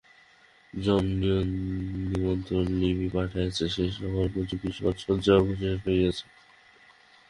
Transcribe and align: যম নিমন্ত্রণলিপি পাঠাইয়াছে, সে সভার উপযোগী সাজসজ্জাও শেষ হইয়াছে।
যম 0.73 1.05
নিমন্ত্রণলিপি 2.09 3.07
পাঠাইয়াছে, 3.15 3.65
সে 3.73 3.83
সভার 3.95 4.25
উপযোগী 4.29 4.69
সাজসজ্জাও 4.77 5.41
শেষ 5.51 5.77
হইয়াছে। 5.85 6.25